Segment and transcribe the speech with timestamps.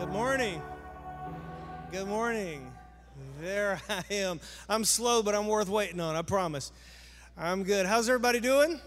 [0.00, 0.62] Good morning.
[1.92, 2.72] Good morning.
[3.38, 4.40] There I am.
[4.66, 6.72] I'm slow, but I'm worth waiting on, I promise.
[7.36, 7.84] I'm good.
[7.84, 8.80] How's everybody doing?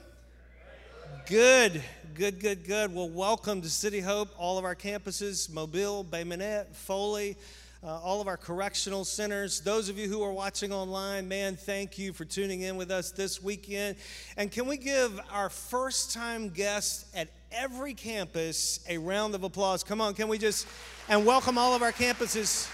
[1.28, 1.84] Good,
[2.16, 2.96] good, good, good.
[2.96, 7.38] Well, welcome to City Hope, all of our campuses Mobile, Bay Minette, Foley,
[7.84, 9.62] uh, all of our correctional centers.
[9.62, 13.12] Those of you who are watching online, man, thank you for tuning in with us
[13.12, 13.98] this weekend.
[14.36, 19.84] And can we give our first time guests at every campus a round of applause?
[19.84, 20.68] Come on, can we just,
[21.08, 22.68] and welcome all of our campuses.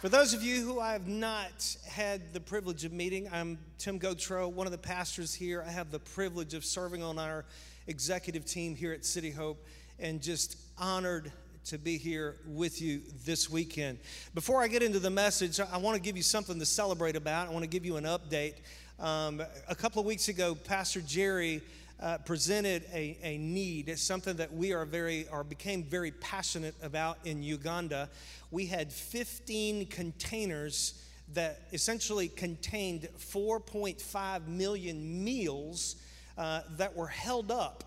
[0.00, 3.98] For those of you who I have not had the privilege of meeting, I'm Tim
[3.98, 5.64] Gautreaux, one of the pastors here.
[5.66, 7.44] I have the privilege of serving on our
[7.86, 9.64] executive team here at City Hope
[9.98, 11.32] and just honored
[11.66, 13.98] to be here with you this weekend.
[14.34, 17.48] Before I get into the message, I want to give you something to celebrate about.
[17.48, 18.56] I want to give you an update.
[19.00, 21.62] Um, a couple of weeks ago, Pastor Jerry
[22.00, 23.88] uh, presented a, a need.
[23.88, 28.08] It's something that we are very, or became very passionate about in Uganda.
[28.52, 35.96] We had 15 containers that essentially contained 4.5 million meals
[36.38, 37.82] uh, that were held up,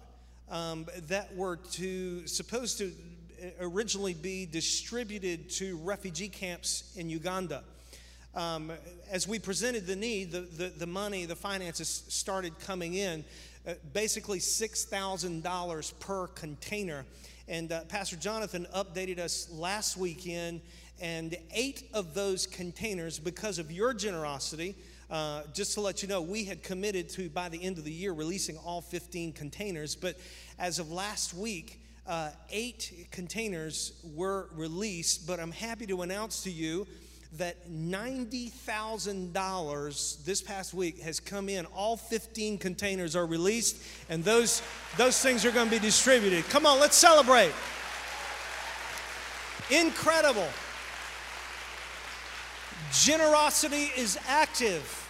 [0.49, 2.91] um, that were to supposed to
[3.61, 7.63] originally be distributed to refugee camps in Uganda.
[8.37, 8.71] Um,
[9.09, 13.25] as we presented the need, the, the, the money, the finances started coming in.
[13.67, 17.03] Uh, basically $6,000 per container.
[17.47, 20.61] And uh, Pastor Jonathan updated us last weekend,
[21.01, 24.75] and eight of those containers, because of your generosity,
[25.09, 27.91] uh, just to let you know, we had committed to by the end of the
[27.91, 29.95] year releasing all 15 containers.
[29.95, 30.15] But
[30.59, 35.25] as of last week, uh, eight containers were released.
[35.25, 36.85] But I'm happy to announce to you
[37.33, 41.65] that $90,000 this past week has come in.
[41.67, 44.61] All 15 containers are released, and those,
[44.97, 46.45] those things are going to be distributed.
[46.45, 47.51] Come on, let's celebrate.
[49.69, 50.47] Incredible.
[52.93, 55.03] Generosity is active.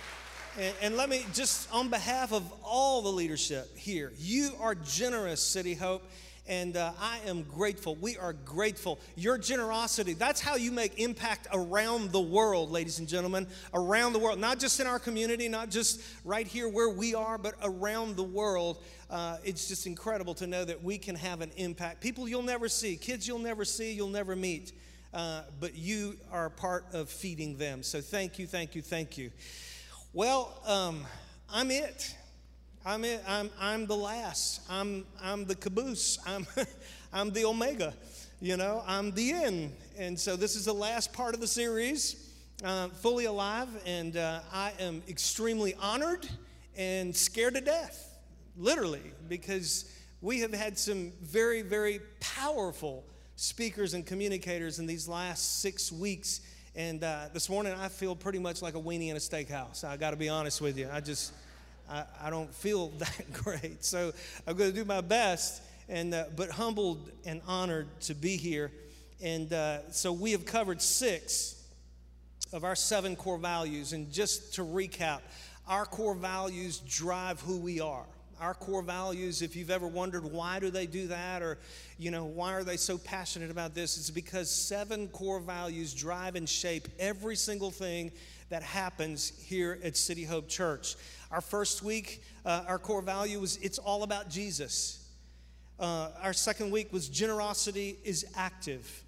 [0.58, 5.40] And, and, let me just, on behalf of all the leadership here, you are generous,
[5.40, 6.02] City Hope
[6.48, 7.96] and uh, I am grateful.
[7.96, 9.00] We are grateful.
[9.16, 14.20] Your generosity, that's how you make impact around the world, ladies and gentlemen, around the
[14.20, 14.40] world.
[14.40, 18.24] Not just in our community, not just right here where we are, but around the
[18.24, 18.84] world.
[19.10, 22.02] Uh, it's just incredible to know that we can have an impact.
[22.02, 24.74] People you'll never see, kids you'll never see, you'll never meet,
[25.14, 27.84] uh, but you are part of feeding them.
[27.84, 29.32] So thank you, thank you, thank you.
[30.14, 31.06] Well, um,
[31.50, 32.16] I'm it.
[32.88, 34.62] I'm, I'm, I'm the last.
[34.70, 36.20] I'm, I'm the caboose.
[36.26, 36.48] I'm,
[37.14, 37.94] I'm the omega.
[38.40, 39.74] You know, I'm the end.
[39.98, 42.32] And so this is the last part of the series,
[42.64, 43.68] uh, fully alive.
[43.86, 46.30] And uh, I am extremely honored
[46.78, 48.18] and scared to death,
[48.56, 53.04] literally, because we have had some very, very powerful
[53.36, 56.40] speakers and communicators in these last six weeks.
[56.74, 59.84] And uh, this morning, I feel pretty much like a weenie in a steakhouse.
[59.84, 60.88] I got to be honest with you.
[60.90, 61.34] I just.
[61.90, 63.84] I, I don't feel that great.
[63.84, 64.12] So
[64.46, 68.72] I'm going to do my best, and, uh, but humbled and honored to be here.
[69.22, 71.64] And uh, so we have covered six
[72.54, 73.94] of our seven core values.
[73.94, 75.22] And just to recap,
[75.68, 78.06] our core values drive who we are
[78.40, 81.58] our core values if you've ever wondered why do they do that or
[81.98, 86.36] you know why are they so passionate about this it's because seven core values drive
[86.36, 88.12] and shape every single thing
[88.50, 90.96] that happens here at city hope church
[91.32, 95.06] our first week, uh, our core value was it's all about Jesus.
[95.80, 99.04] Uh, our second week was generosity is active,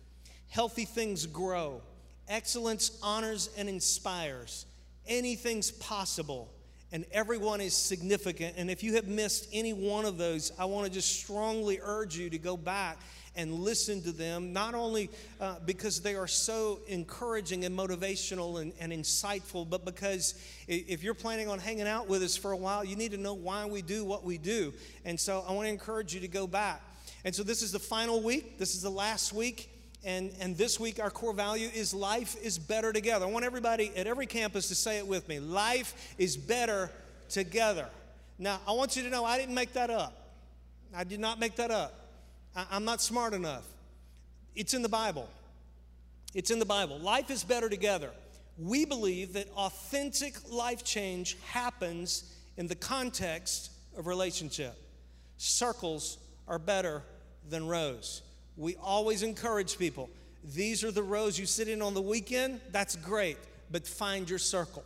[0.50, 1.82] healthy things grow,
[2.28, 4.66] excellence honors and inspires,
[5.08, 6.52] anything's possible,
[6.92, 8.56] and everyone is significant.
[8.58, 12.18] And if you have missed any one of those, I want to just strongly urge
[12.18, 13.00] you to go back
[13.36, 15.10] and listen to them, not only
[15.40, 20.36] uh, because they are so encouraging and motivational and, and insightful, but because
[20.68, 23.34] if you're planning on hanging out with us for a while, you need to know
[23.34, 24.74] why we do what we do.
[25.06, 26.82] And so I want to encourage you to go back.
[27.24, 29.70] And so this is the final week, this is the last week.
[30.06, 33.26] And, and this week, our core value is life is better together.
[33.26, 36.90] I want everybody at every campus to say it with me life is better
[37.28, 37.88] together.
[38.38, 40.14] Now, I want you to know I didn't make that up.
[40.96, 41.99] I did not make that up.
[42.56, 43.66] I'm not smart enough.
[44.56, 45.30] It's in the Bible.
[46.34, 47.00] It's in the Bible.
[47.00, 48.12] Life is better together.
[48.58, 54.76] We believe that authentic life change happens in the context of relationship.
[55.38, 56.18] Circles
[56.48, 57.04] are better
[57.50, 58.22] than rows.
[58.58, 60.10] We always encourage people.
[60.44, 62.60] These are the rows you sit in on the weekend.
[62.72, 63.38] That's great,
[63.72, 64.84] but find your circle.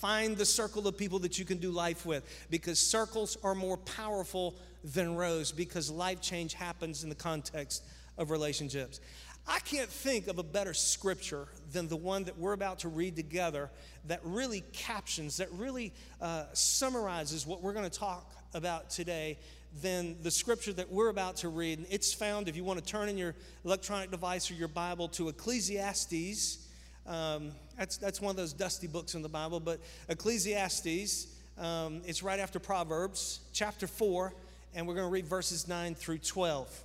[0.00, 3.78] Find the circle of people that you can do life with because circles are more
[3.78, 7.82] powerful than rows because life change happens in the context
[8.18, 9.00] of relationships.
[9.48, 13.16] I can't think of a better scripture than the one that we're about to read
[13.16, 13.70] together
[14.06, 19.38] that really captions, that really uh, summarizes what we're going to talk about today
[19.82, 21.78] than the scripture that we're about to read.
[21.78, 23.34] And it's found, if you want to turn in your
[23.64, 26.65] electronic device or your Bible to Ecclesiastes.
[27.06, 32.22] Um, that's, that's one of those dusty books in the Bible, but Ecclesiastes, um, it's
[32.22, 34.32] right after Proverbs, chapter 4,
[34.74, 36.82] and we're going to read verses 9 through 12.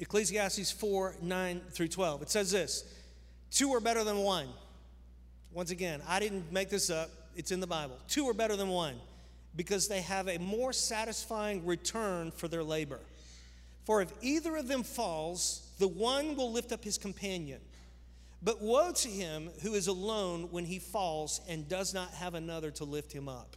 [0.00, 2.22] Ecclesiastes 4 9 through 12.
[2.22, 2.84] It says this
[3.50, 4.48] Two are better than one.
[5.52, 7.96] Once again, I didn't make this up, it's in the Bible.
[8.08, 8.94] Two are better than one
[9.56, 13.00] because they have a more satisfying return for their labor.
[13.84, 17.60] For if either of them falls, the one will lift up his companion.
[18.42, 22.70] But woe to him who is alone when he falls and does not have another
[22.72, 23.56] to lift him up.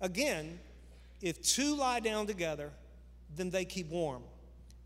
[0.00, 0.58] Again,
[1.22, 2.70] if two lie down together,
[3.34, 4.22] then they keep warm.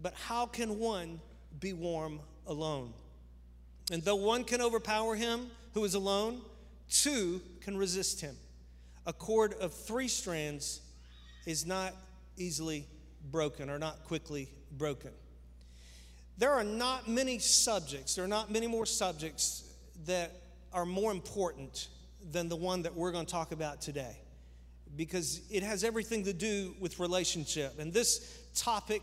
[0.01, 1.21] But how can one
[1.61, 2.93] be warm alone?
[3.91, 6.41] And though one can overpower him who is alone,
[6.89, 8.37] two can resist him.
[9.07, 10.81] A cord of three strands
[11.47, 11.95] is not
[12.37, 12.87] easily
[13.31, 15.11] broken or not quickly broken.
[16.39, 19.65] There are not many subjects, there are not many more subjects
[20.07, 20.33] that
[20.73, 21.89] are more important
[22.31, 24.17] than the one that we're going to talk about today
[24.97, 27.79] because it has everything to do with relationship.
[27.79, 29.03] And this topic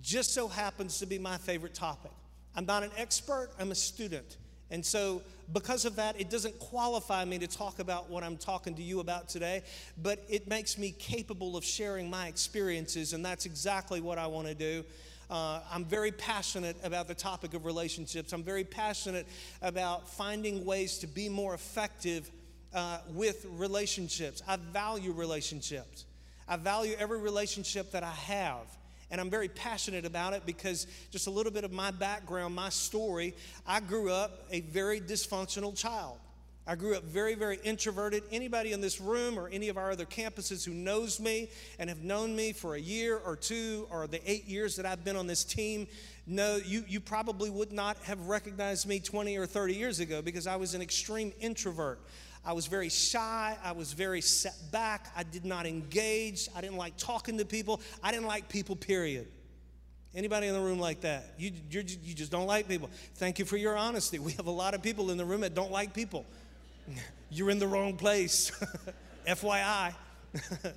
[0.00, 2.12] just so happens to be my favorite topic.
[2.54, 4.36] I'm not an expert, I'm a student.
[4.70, 5.22] And so,
[5.52, 9.00] because of that, it doesn't qualify me to talk about what I'm talking to you
[9.00, 9.62] about today,
[10.00, 14.46] but it makes me capable of sharing my experiences, and that's exactly what I want
[14.46, 14.84] to do.
[15.30, 18.32] Uh, I'm very passionate about the topic of relationships.
[18.32, 19.28] I'm very passionate
[19.62, 22.28] about finding ways to be more effective
[22.74, 24.42] uh, with relationships.
[24.48, 26.04] I value relationships.
[26.48, 28.66] I value every relationship that I have.
[29.12, 32.68] And I'm very passionate about it because just a little bit of my background, my
[32.68, 33.34] story,
[33.66, 36.18] I grew up a very dysfunctional child.
[36.66, 38.22] I grew up very, very introverted.
[38.30, 41.48] Anybody in this room or any of our other campuses who knows me
[41.78, 45.04] and have known me for a year or two or the eight years that I've
[45.04, 45.88] been on this team
[46.26, 50.46] know you, you probably would not have recognized me 20 or 30 years ago because
[50.46, 52.00] I was an extreme introvert.
[52.44, 53.56] I was very shy.
[53.62, 55.08] I was very set back.
[55.16, 56.48] I did not engage.
[56.54, 57.80] I didn't like talking to people.
[58.02, 59.28] I didn't like people, period.
[60.14, 61.34] Anybody in the room like that?
[61.38, 62.90] You, you just don't like people.
[63.14, 64.18] Thank you for your honesty.
[64.18, 66.26] We have a lot of people in the room that don't like people.
[67.30, 68.50] You're in the wrong place.
[69.26, 69.94] FYI.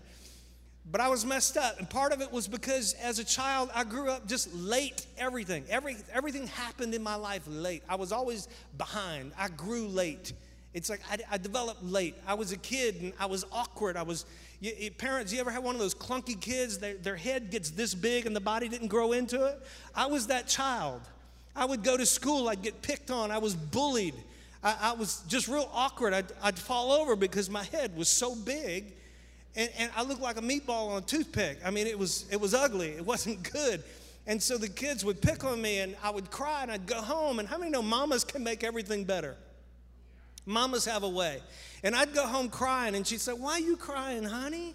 [0.92, 1.80] but I was messed up.
[1.80, 5.65] And part of it was because as a child, I grew up just late everything.
[5.69, 7.83] Every, everything happened in my life late.
[7.89, 9.31] I was always behind.
[9.38, 10.33] I grew late.
[10.74, 12.15] It's like I, I, developed late.
[12.25, 13.95] I was a kid and I was awkward.
[13.95, 14.25] I was,
[14.60, 16.80] you, you, parents, you ever have one of those clunky kids?
[16.80, 19.60] Their, their head gets this big and the body didn't grow into it?
[19.94, 21.01] I was that child.
[21.56, 24.15] I would go to school, I'd get picked on, I was bullied.
[24.63, 26.13] I, I was just real awkward.
[26.13, 28.94] I'd, I'd, fall over because my head was so big
[29.56, 31.60] and, and I looked like a meatball on a toothpick.
[31.65, 33.83] I mean, it was, it was ugly, it wasn't good.
[34.25, 37.01] And so the kids would pick on me and I would cry and I'd go
[37.01, 37.39] home.
[37.39, 39.36] And how many know mamas can make everything better?
[40.45, 41.42] Mamas have a way.
[41.83, 44.74] And I'd go home crying, and she'd say, Why are you crying, honey?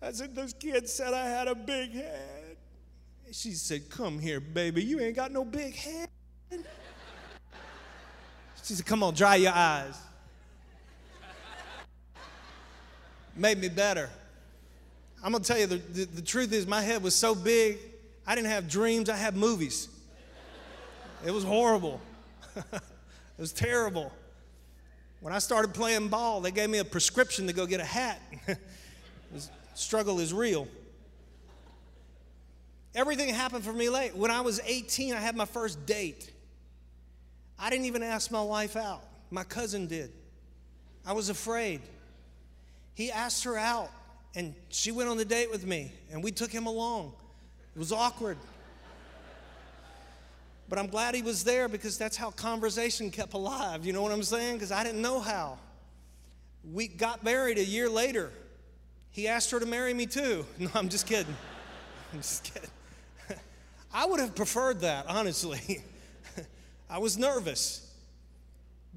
[0.00, 2.56] I said, Those kids said I had a big head.
[3.32, 4.82] She said, Come here, baby.
[4.82, 6.08] You ain't got no big head.
[8.68, 9.98] She said, Come on, dry your eyes.
[13.34, 14.10] Made me better.
[15.24, 17.78] I'm gonna tell you the, the, the truth is, my head was so big,
[18.26, 19.88] I didn't have dreams, I had movies.
[21.24, 21.98] It was horrible.
[22.56, 22.82] it
[23.38, 24.12] was terrible.
[25.20, 28.20] When I started playing ball, they gave me a prescription to go get a hat.
[29.74, 30.68] struggle is real.
[32.94, 34.14] Everything happened for me late.
[34.14, 36.32] When I was 18, I had my first date.
[37.58, 40.12] I didn't even ask my wife out, my cousin did.
[41.04, 41.80] I was afraid.
[42.94, 43.90] He asked her out,
[44.34, 47.12] and she went on the date with me, and we took him along.
[47.74, 48.36] It was awkward.
[50.68, 53.86] But I'm glad he was there because that's how conversation kept alive.
[53.86, 54.54] You know what I'm saying?
[54.54, 55.58] Because I didn't know how.
[56.72, 58.30] We got married a year later.
[59.10, 60.44] He asked her to marry me too.
[60.58, 61.34] No, I'm just kidding.
[62.12, 62.70] I'm just kidding.
[63.94, 65.82] I would have preferred that, honestly.
[66.90, 67.84] I was nervous.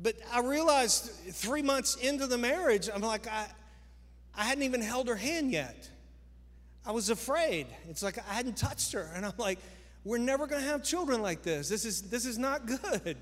[0.01, 3.47] But I realized three months into the marriage, I'm like, I,
[4.35, 5.89] I hadn't even held her hand yet.
[6.85, 7.67] I was afraid.
[7.89, 9.11] It's like I hadn't touched her.
[9.13, 9.59] And I'm like,
[10.03, 11.69] we're never going to have children like this.
[11.69, 13.17] This is, this is not good.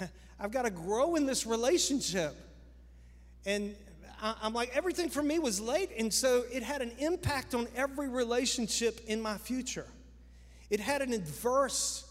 [0.40, 2.34] I've got to grow in this relationship.
[3.44, 3.74] And
[4.22, 5.90] I'm like, everything for me was late.
[5.98, 9.86] And so it had an impact on every relationship in my future.
[10.70, 12.07] It had an adverse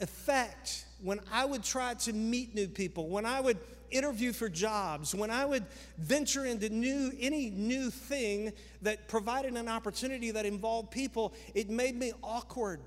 [0.00, 3.58] effect when I would try to meet new people, when I would
[3.90, 5.66] interview for jobs, when I would
[5.98, 8.52] venture into new any new thing
[8.82, 12.80] that provided an opportunity that involved people, it made me awkward.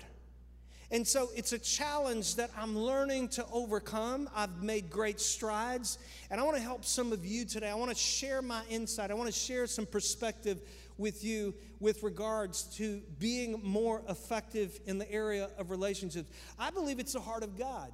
[0.90, 4.28] And so it's a challenge that I'm learning to overcome.
[4.34, 5.98] I've made great strides,
[6.30, 7.68] and I want to help some of you today.
[7.68, 9.10] I want to share my insight.
[9.10, 10.60] I want to share some perspective
[10.96, 16.30] with you with regards to being more effective in the area of relationships.
[16.58, 17.92] I believe it's the heart of God.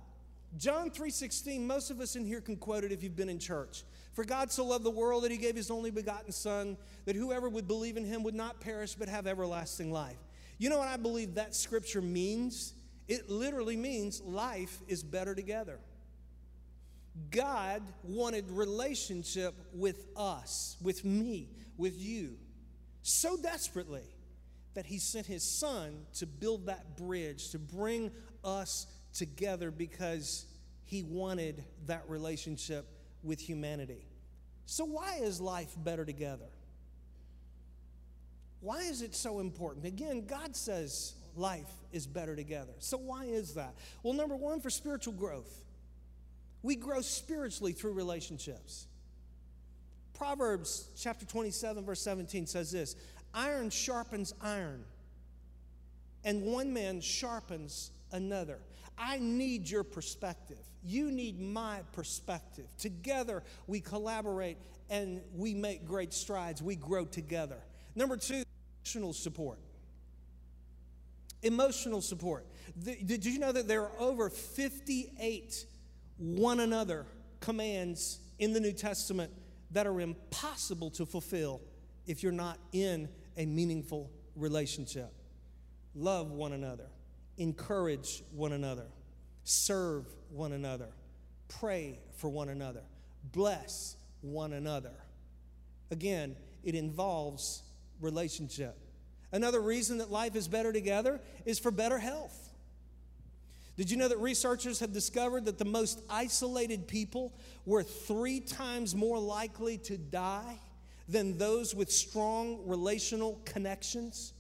[0.57, 3.85] John 3:16, most of us in here can quote it if you've been in church.
[4.13, 7.49] For God so loved the world that he gave his only begotten son that whoever
[7.49, 10.19] would believe in him would not perish but have everlasting life.
[10.59, 12.75] You know what I believe that scripture means?
[13.07, 15.81] It literally means life is better together.
[17.31, 22.37] God wanted relationship with us, with me, with you,
[23.03, 24.05] so desperately
[24.75, 28.11] that he sent his son to build that bridge, to bring
[28.45, 30.47] us together because
[30.85, 32.87] he wanted that relationship
[33.23, 34.07] with humanity.
[34.67, 36.49] So, why is life better together?
[38.61, 39.87] Why is it so important?
[39.87, 42.73] Again, God says life is better together.
[42.79, 43.75] So, why is that?
[44.03, 45.65] Well, number one, for spiritual growth.
[46.63, 48.87] We grow spiritually through relationships.
[50.21, 52.95] Proverbs chapter 27, verse 17 says this
[53.33, 54.85] Iron sharpens iron,
[56.25, 58.59] and one man sharpens another.
[58.99, 60.59] I need your perspective.
[60.85, 62.67] You need my perspective.
[62.77, 64.59] Together, we collaborate
[64.91, 66.61] and we make great strides.
[66.63, 67.57] We grow together.
[67.95, 68.43] Number two,
[68.85, 69.59] emotional support.
[71.43, 72.45] Emotional support.
[72.79, 75.65] Did you know that there are over 58
[76.19, 77.07] one another
[77.41, 79.33] commands in the New Testament
[79.71, 81.61] that are impossible to fulfill
[82.07, 85.13] if you're not in a meaningful relationship?
[85.95, 86.87] Love one another
[87.41, 88.87] encourage one another,
[89.45, 90.89] serve one another,
[91.49, 92.83] pray for one another,
[93.33, 94.93] bless one another.
[95.91, 97.63] Again, it involves
[98.01, 98.77] relationship.
[99.33, 102.50] Another reason that life is better together is for better health.
[103.81, 107.33] Did you know that researchers have discovered that the most isolated people
[107.65, 110.59] were three times more likely to die
[111.09, 114.35] than those with strong relational connections?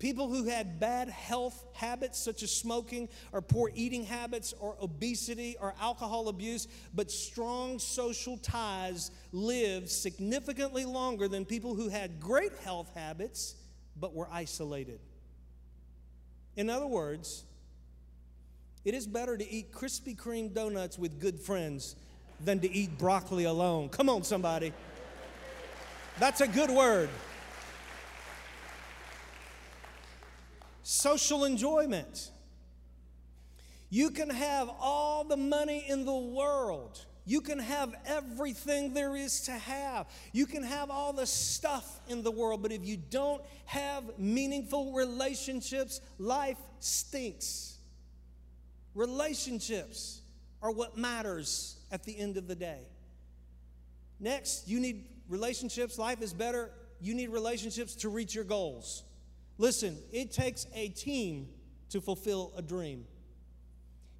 [0.00, 5.56] People who had bad health habits, such as smoking or poor eating habits or obesity
[5.60, 12.56] or alcohol abuse, but strong social ties lived significantly longer than people who had great
[12.64, 13.54] health habits
[13.96, 14.98] but were isolated.
[16.56, 17.44] In other words,
[18.84, 21.96] it is better to eat Krispy Kreme donuts with good friends
[22.40, 23.88] than to eat broccoli alone.
[23.88, 24.72] Come on, somebody.
[26.18, 27.08] That's a good word.
[30.84, 32.30] social enjoyment.
[33.90, 37.04] You can have all the money in the world.
[37.26, 40.06] You can have everything there is to have.
[40.32, 44.92] You can have all the stuff in the world, but if you don't have meaningful
[44.92, 47.73] relationships, life stinks.
[48.94, 50.22] Relationships
[50.62, 52.80] are what matters at the end of the day.
[54.20, 55.98] Next, you need relationships.
[55.98, 56.70] Life is better.
[57.00, 59.04] You need relationships to reach your goals.
[59.58, 61.48] Listen, it takes a team
[61.90, 63.04] to fulfill a dream.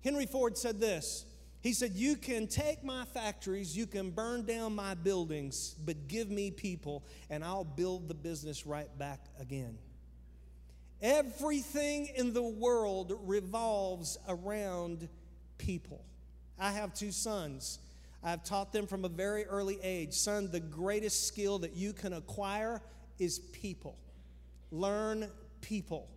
[0.03, 1.25] Henry Ford said this
[1.61, 6.31] He said, You can take my factories, you can burn down my buildings, but give
[6.31, 9.79] me people, and I'll build the business right back again.
[11.05, 15.07] Everything in the world revolves around
[15.59, 16.03] people.
[16.59, 17.79] I have two sons.
[18.23, 20.15] I've taught them from a very early age.
[20.15, 22.81] Son, the greatest skill that you can acquire
[23.19, 23.99] is people.
[24.71, 25.31] Learn
[25.61, 26.09] people.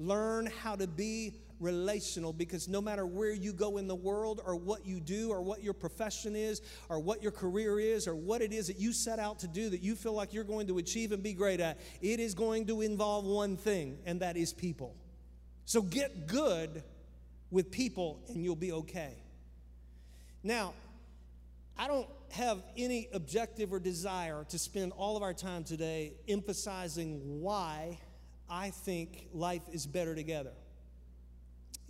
[0.00, 4.56] Learn how to be relational because no matter where you go in the world or
[4.56, 8.42] what you do or what your profession is or what your career is or what
[8.42, 10.78] it is that you set out to do that you feel like you're going to
[10.78, 14.52] achieve and be great at, it is going to involve one thing, and that is
[14.52, 14.96] people.
[15.64, 16.82] So get good
[17.50, 19.14] with people and you'll be okay.
[20.42, 20.74] Now,
[21.78, 27.40] I don't have any objective or desire to spend all of our time today emphasizing
[27.40, 27.98] why
[28.48, 30.52] I think life is better together.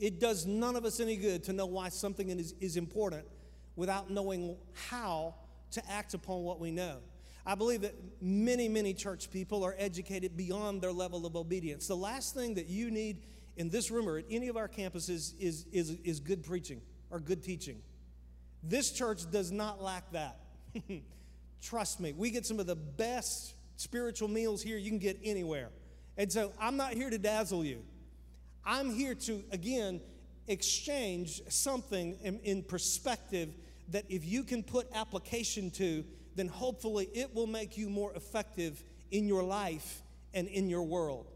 [0.03, 3.25] It does none of us any good to know why something is, is important
[3.77, 4.57] without knowing
[4.89, 5.37] how
[5.71, 6.97] to act upon what we know.
[7.47, 11.87] I believe that many, many church people are educated beyond their level of obedience.
[11.87, 13.23] The last thing that you need
[13.57, 17.21] in this room or at any of our campuses is, is, is good preaching or
[17.21, 17.81] good teaching.
[18.61, 20.41] This church does not lack that.
[21.63, 25.69] Trust me, we get some of the best spiritual meals here you can get anywhere.
[26.17, 27.85] And so I'm not here to dazzle you.
[28.65, 30.01] I'm here to, again,
[30.47, 33.51] exchange something in, in, perspective
[33.89, 36.05] that if you can put application to,
[36.35, 40.03] then hopefully it will make you more effective in your life
[40.35, 41.27] and in your world.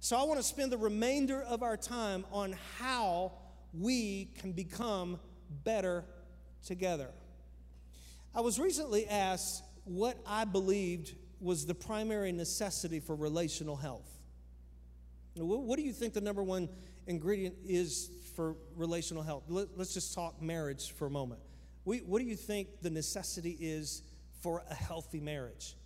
[0.00, 3.32] So I want to spend the remainder of our time on how
[3.74, 5.18] we can become
[5.64, 6.04] better
[6.64, 7.10] together.
[8.34, 14.17] I was recently asked what I believed was the primary necessity for relational health.
[15.46, 16.68] What do you think the number one
[17.06, 19.44] ingredient is for relational health?
[19.48, 21.40] Let's just talk marriage for a moment.
[21.84, 24.02] What do you think the necessity is
[24.42, 25.76] for a healthy marriage?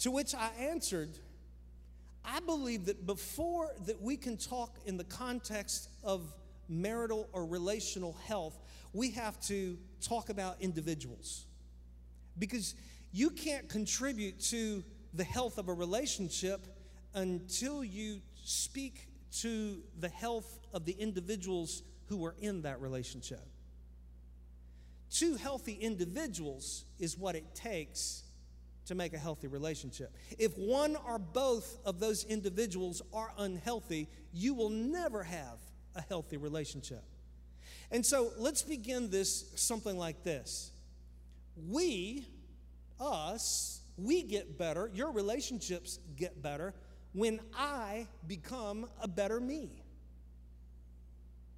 [0.00, 1.18] To which I answered,
[2.24, 6.34] I believe that before that we can talk in the context of
[6.68, 8.58] marital or relational health,
[8.92, 11.46] we have to talk about individuals.
[12.38, 12.74] Because
[13.12, 16.66] you can't contribute to the health of a relationship
[17.14, 19.08] until you speak
[19.40, 23.40] to the health of the individuals who are in that relationship.
[25.10, 28.22] Two healthy individuals is what it takes
[28.86, 30.14] to make a healthy relationship.
[30.38, 35.58] If one or both of those individuals are unhealthy, you will never have
[35.94, 37.02] a healthy relationship.
[37.90, 40.70] And so let's begin this something like this.
[41.68, 42.26] We,
[43.00, 46.74] us, we get better, your relationships get better
[47.14, 49.70] when I become a better me.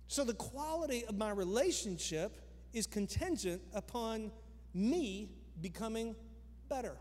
[0.06, 2.38] So the quality of my relationship
[2.72, 4.30] is contingent upon
[4.74, 6.14] me becoming
[6.68, 6.96] better.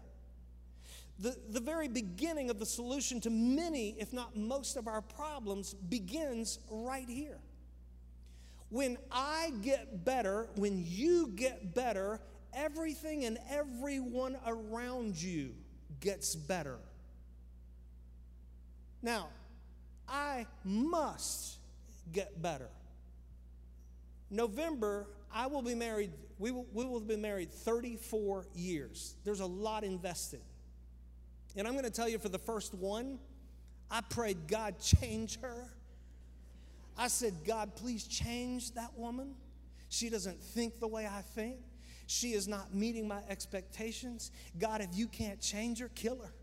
[1.19, 5.73] The, the very beginning of the solution to many, if not most, of our problems
[5.73, 7.39] begins right here.
[8.69, 12.19] When I get better, when you get better,
[12.53, 15.53] everything and everyone around you
[15.99, 16.79] gets better.
[19.05, 19.27] Now,
[20.09, 21.59] I must
[22.11, 22.69] get better.
[24.31, 29.15] November, I will be married, we will, we will married 34 years.
[29.23, 30.41] There's a lot invested.
[31.55, 33.19] And I'm going to tell you for the first one,
[33.91, 35.69] I prayed, God, change her.
[36.97, 39.35] I said, God, please change that woman.
[39.89, 41.57] She doesn't think the way I think.
[42.07, 44.31] She is not meeting my expectations.
[44.57, 46.33] God, if you can't change her, kill her.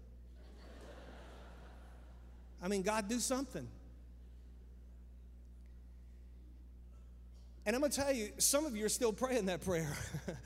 [2.62, 3.66] I mean, God, do something.
[7.66, 9.92] And I'm going to tell you, some of you are still praying that prayer.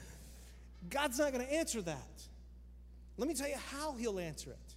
[0.90, 2.22] God's not going to answer that.
[3.16, 4.74] Let me tell you how He'll answer it.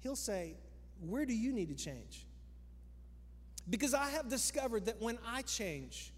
[0.00, 0.54] He'll say,
[1.00, 2.26] Where do you need to change?
[3.68, 6.12] Because I have discovered that when I change,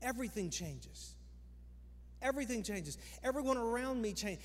[0.00, 1.14] everything changes.
[2.22, 2.96] Everything changes.
[3.22, 4.40] Everyone around me change.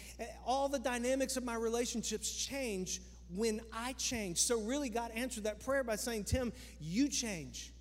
[0.46, 3.00] All the dynamics of my relationships change
[3.36, 4.40] when I change.
[4.40, 7.72] So, really, God answered that prayer by saying, Tim, you change.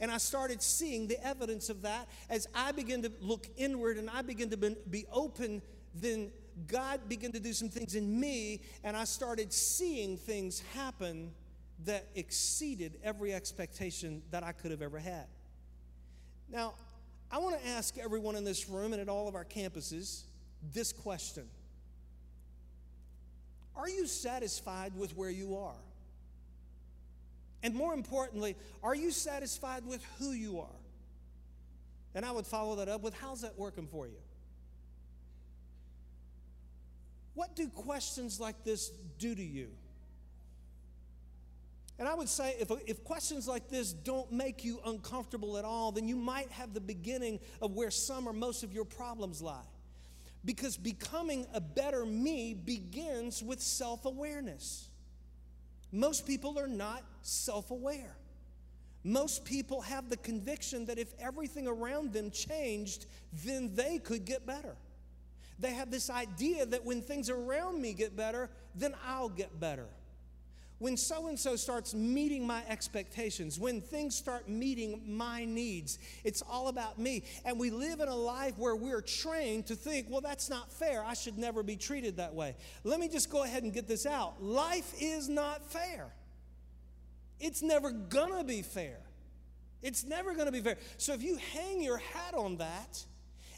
[0.00, 4.10] And I started seeing the evidence of that as I began to look inward and
[4.10, 5.62] I began to be open,
[5.94, 6.30] then
[6.66, 11.32] God began to do some things in me, and I started seeing things happen
[11.84, 15.26] that exceeded every expectation that I could have ever had.
[16.50, 16.74] Now,
[17.30, 20.22] I want to ask everyone in this room and at all of our campuses
[20.72, 21.44] this question
[23.76, 25.76] Are you satisfied with where you are?
[27.62, 30.80] And more importantly, are you satisfied with who you are?
[32.14, 34.18] And I would follow that up with how's that working for you?
[37.34, 39.68] What do questions like this do to you?
[41.98, 45.92] And I would say if, if questions like this don't make you uncomfortable at all,
[45.92, 49.60] then you might have the beginning of where some or most of your problems lie.
[50.44, 54.88] Because becoming a better me begins with self awareness.
[55.92, 58.16] Most people are not self aware.
[59.02, 63.06] Most people have the conviction that if everything around them changed,
[63.44, 64.74] then they could get better.
[65.58, 69.86] They have this idea that when things around me get better, then I'll get better.
[70.78, 76.42] When so and so starts meeting my expectations, when things start meeting my needs, it's
[76.42, 77.24] all about me.
[77.46, 81.02] And we live in a life where we're trained to think, well, that's not fair.
[81.02, 82.56] I should never be treated that way.
[82.84, 84.42] Let me just go ahead and get this out.
[84.42, 86.12] Life is not fair.
[87.40, 88.98] It's never gonna be fair.
[89.82, 90.76] It's never gonna be fair.
[90.98, 93.02] So if you hang your hat on that,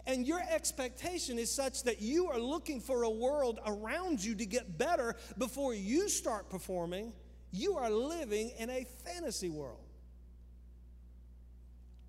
[0.07, 4.47] and your expectation is such that you are looking for a world around you to
[4.47, 7.13] get better before you start performing,
[7.51, 9.85] you are living in a fantasy world.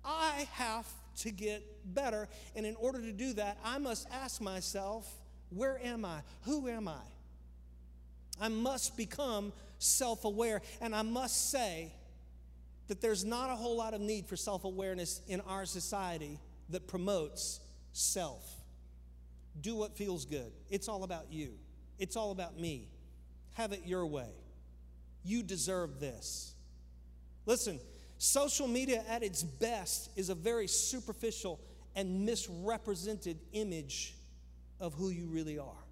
[0.04, 0.86] I have
[1.18, 1.62] to get
[1.94, 5.06] better, and in order to do that, I must ask myself
[5.50, 6.20] Where am I?
[6.42, 7.02] Who am I?
[8.40, 10.62] I must become self aware.
[10.80, 11.92] And I must say
[12.88, 16.38] that there's not a whole lot of need for self awareness in our society
[16.70, 17.60] that promotes
[17.92, 18.44] self.
[19.60, 20.52] Do what feels good.
[20.70, 21.54] It's all about you,
[21.98, 22.88] it's all about me.
[23.54, 24.30] Have it your way.
[25.24, 26.54] You deserve this.
[27.46, 27.80] Listen,
[28.16, 31.60] social media at its best is a very superficial
[31.96, 34.14] and misrepresented image
[34.78, 35.84] of who you really are.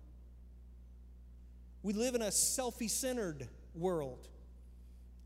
[1.82, 4.28] We live in a selfie centered world.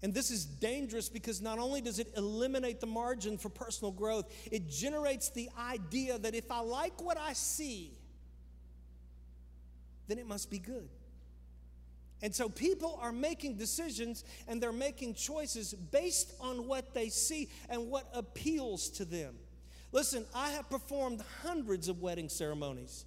[0.03, 4.33] And this is dangerous because not only does it eliminate the margin for personal growth,
[4.51, 7.93] it generates the idea that if I like what I see,
[10.09, 10.89] then it must be good.
[12.21, 17.49] And so people are making decisions and they're making choices based on what they see
[17.69, 19.35] and what appeals to them.
[19.93, 23.05] Listen, I have performed hundreds of wedding ceremonies,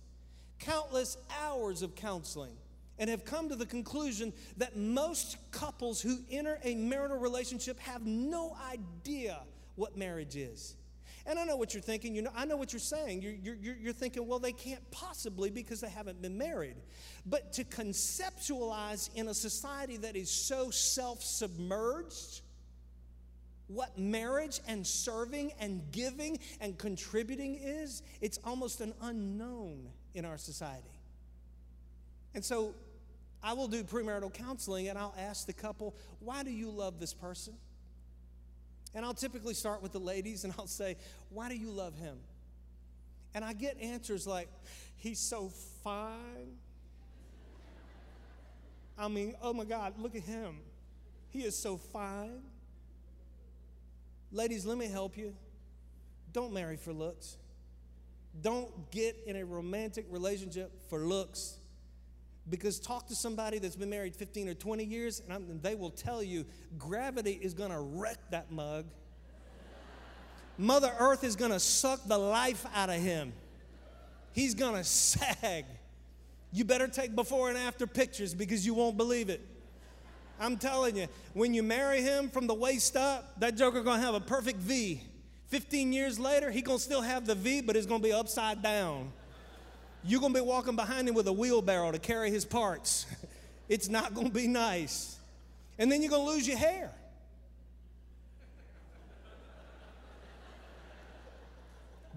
[0.60, 2.56] countless hours of counseling
[2.98, 8.06] and have come to the conclusion that most couples who enter a marital relationship have
[8.06, 9.40] no idea
[9.76, 10.76] what marriage is.
[11.28, 12.14] And I know what you're thinking.
[12.14, 13.22] You know, I know what you're saying.
[13.22, 16.76] You're, you're, you're thinking, well, they can't possibly because they haven't been married.
[17.26, 22.42] But to conceptualize in a society that is so self submerged,
[23.68, 30.38] what marriage and serving and giving and contributing is, it's almost an unknown in our
[30.38, 31.00] society.
[32.36, 32.76] And so
[33.46, 37.14] I will do premarital counseling and I'll ask the couple, why do you love this
[37.14, 37.54] person?
[38.96, 40.98] And I'll typically start with the ladies and I'll say,
[41.30, 42.18] why do you love him?
[43.36, 44.50] And I get answers like,
[44.96, 45.52] he's so
[45.84, 46.58] fine.
[48.98, 50.58] I mean, oh my God, look at him.
[51.30, 52.42] He is so fine.
[54.32, 55.36] Ladies, let me help you.
[56.34, 57.38] Don't marry for looks.
[58.42, 61.60] Don't get in a romantic relationship for looks.
[62.50, 66.22] Because talk to somebody that's been married 15 or 20 years, and, they will tell
[66.22, 66.46] you
[66.78, 68.86] gravity is to wreck that mug.
[70.58, 73.34] Mother Earth is to suck the life out of him.
[74.32, 75.66] He's to sag.
[76.52, 79.42] You better take before and after pictures because you won't believe it.
[80.40, 84.16] I'm telling you, when you marry him from the waist up, that joker to have
[84.16, 85.02] a perfect V.
[85.48, 89.12] 15 years later, he to still have the V, but it's to be upside down.
[90.08, 93.08] You're going to be walking behind him with a wheelbarrow to carry his parts.
[93.70, 95.18] it's not going to be nice.
[95.80, 96.92] And then you're going to lose your hair.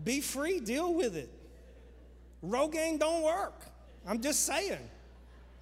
[0.05, 1.31] Be free, deal with it.
[2.45, 3.65] Rogaine don't work.
[4.07, 4.79] I'm just saying.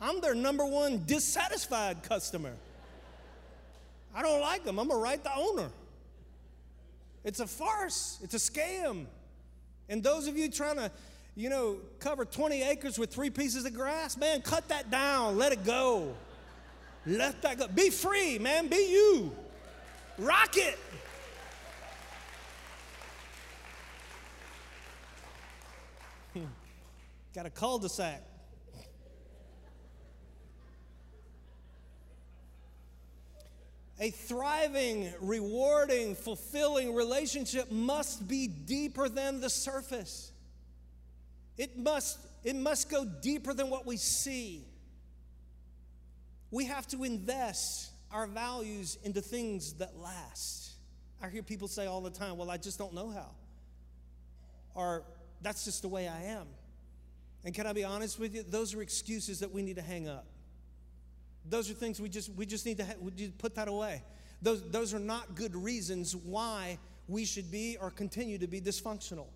[0.00, 2.52] I'm their number one dissatisfied customer.
[4.14, 4.78] I don't like them.
[4.78, 5.70] I'm going to write the owner.
[7.24, 9.06] It's a farce, it's a scam.
[9.88, 10.90] And those of you trying to
[11.36, 15.36] you know, cover 20 acres with three pieces of grass, man, cut that down.
[15.36, 16.14] Let it go.
[17.04, 17.68] Let that go.
[17.68, 18.68] Be free, man.
[18.68, 19.36] Be you.
[20.16, 20.78] Rock it.
[27.34, 28.22] Got a cul de sac.
[33.98, 40.32] A thriving, rewarding, fulfilling relationship must be deeper than the surface.
[41.58, 44.64] It must, it must go deeper than what we see.
[46.50, 50.72] We have to invest our values into things that last.
[51.22, 53.30] I hear people say all the time, well, I just don't know how.
[54.74, 55.04] Or
[55.42, 56.46] that's just the way I am.
[57.44, 58.42] And can I be honest with you?
[58.42, 60.26] Those are excuses that we need to hang up.
[61.48, 62.94] Those are things we just we just need to ha-
[63.38, 64.02] put that away.
[64.42, 69.26] Those those are not good reasons why we should be or continue to be dysfunctional.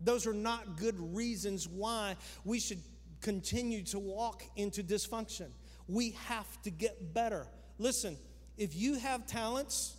[0.00, 2.80] Those are not good reasons why we should
[3.20, 5.48] continue to walk into dysfunction.
[5.88, 7.46] We have to get better.
[7.78, 8.16] Listen,
[8.56, 9.96] if you have talents,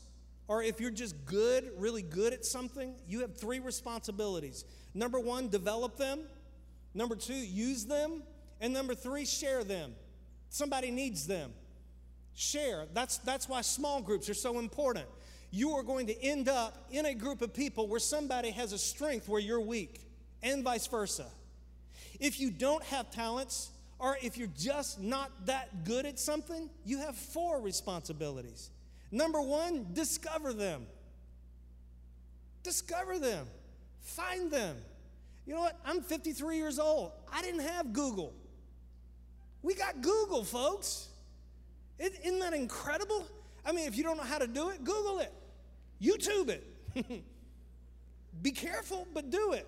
[0.48, 4.66] or if you're just good, really good at something, you have three responsibilities.
[4.94, 6.22] Number one, develop them.
[6.94, 8.24] Number two, use them.
[8.62, 9.94] And number three, share them.
[10.50, 11.52] Somebody needs them.
[12.34, 12.86] Share.
[12.94, 15.08] That's, that's why small groups are so important
[15.52, 18.78] you are going to end up in a group of people where somebody has a
[18.78, 20.02] strength where you're weak,
[20.44, 21.26] and vice versa.
[22.20, 27.00] If you don't have talents, or if you're just not that good at something, you
[27.00, 28.70] have four responsibilities.
[29.12, 30.86] Number one, discover them.
[32.64, 33.48] Discover them,
[34.02, 34.76] find them.
[35.46, 35.80] You know what?
[35.86, 37.14] I'm 53 years old.
[37.32, 38.34] I didn't have Google.
[39.62, 41.08] We got Google, folks.
[41.98, 43.26] Isn't that incredible?
[43.68, 45.34] I mean, if you don't know how to do it, Google it,
[46.02, 47.24] YouTube it.
[48.42, 49.68] Be careful, but do it.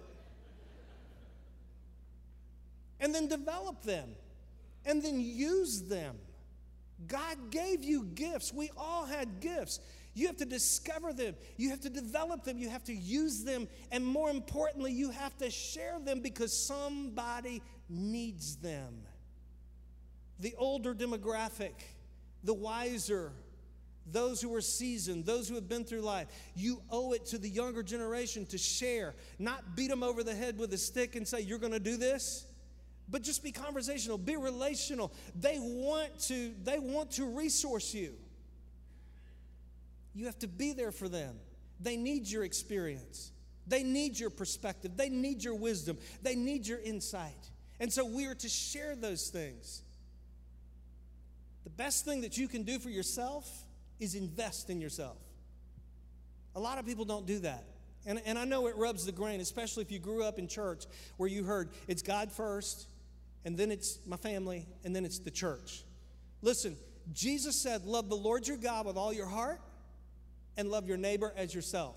[3.00, 4.10] and then develop them
[4.86, 6.16] and then use them.
[7.08, 8.54] God gave you gifts.
[8.54, 9.80] We all had gifts.
[10.14, 13.70] You have to discover them, you have to develop them, you have to use them,
[13.92, 19.04] and more importantly, you have to share them because somebody needs them.
[20.40, 21.74] The older demographic,
[22.44, 23.32] the wiser,
[24.12, 26.28] those who are seasoned, those who have been through life.
[26.56, 30.58] You owe it to the younger generation to share, not beat them over the head
[30.58, 32.46] with a stick and say, You're going to do this.
[33.12, 35.12] But just be conversational, be relational.
[35.36, 38.14] They want to, they want to resource you.
[40.14, 41.36] You have to be there for them.
[41.80, 43.32] They need your experience.
[43.66, 44.96] They need your perspective.
[44.96, 45.98] They need your wisdom.
[46.22, 47.50] They need your insight.
[47.80, 49.82] And so we are to share those things.
[51.64, 53.48] The best thing that you can do for yourself
[54.00, 55.18] is invest in yourself.
[56.56, 57.64] A lot of people don't do that.
[58.06, 60.86] And, and I know it rubs the grain, especially if you grew up in church
[61.18, 62.88] where you heard it's God first,
[63.46, 65.84] and then it's my family, and then it's the church.
[66.42, 66.76] Listen,
[67.14, 69.62] Jesus said, Love the Lord your God with all your heart
[70.58, 71.96] and love your neighbor as yourself.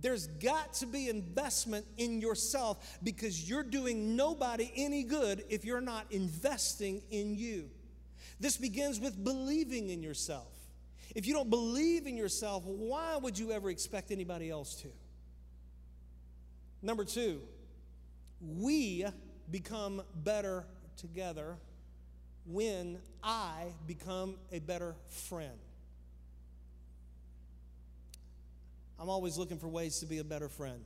[0.00, 5.80] There's got to be investment in yourself because you're doing nobody any good if you're
[5.80, 7.70] not investing in you.
[8.40, 10.53] This begins with believing in yourself.
[11.14, 14.88] If you don't believe in yourself, why would you ever expect anybody else to?
[16.82, 17.40] Number two,
[18.40, 19.06] we
[19.50, 21.56] become better together
[22.46, 25.58] when I become a better friend.
[28.98, 30.84] I'm always looking for ways to be a better friend.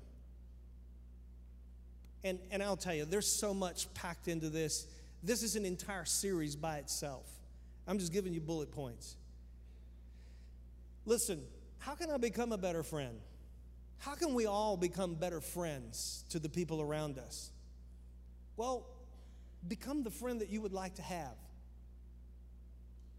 [2.25, 4.87] And, and I'll tell you, there's so much packed into this.
[5.23, 7.27] This is an entire series by itself.
[7.87, 9.17] I'm just giving you bullet points.
[11.09, 11.43] Listen,
[11.79, 13.19] how can I become a better friend?
[13.97, 17.51] How can we all become better friends to the people around us?
[18.59, 18.87] Well,
[19.67, 21.35] become the friend that you would like to have.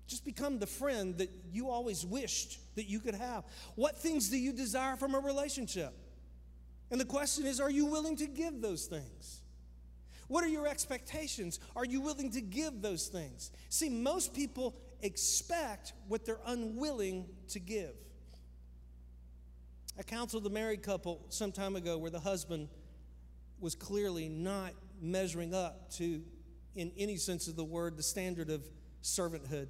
[0.05, 3.43] Just become the friend that you always wished that you could have.
[3.73, 5.91] What things do you desire from a relationship?
[6.91, 9.41] And the question is are you willing to give those things?
[10.27, 11.59] What are your expectations?
[11.75, 13.51] Are you willing to give those things?
[13.69, 17.93] See, most people expect what they're unwilling to give.
[19.97, 22.69] I counseled a married couple some time ago where the husband
[23.59, 26.21] was clearly not measuring up to,
[26.75, 28.67] in any sense of the word, the standard of
[29.03, 29.67] servanthood.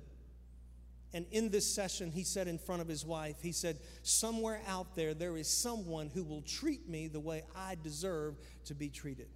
[1.13, 4.95] And in this session, he said in front of his wife, he said, Somewhere out
[4.95, 9.27] there, there is someone who will treat me the way I deserve to be treated.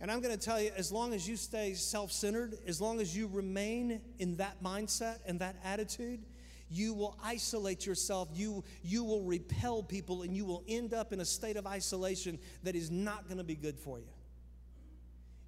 [0.00, 3.00] And I'm going to tell you, as long as you stay self centered, as long
[3.00, 6.20] as you remain in that mindset and that attitude,
[6.68, 11.20] you will isolate yourself, you, you will repel people, and you will end up in
[11.20, 14.08] a state of isolation that is not going to be good for you.